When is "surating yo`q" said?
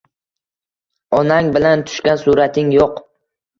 2.25-2.91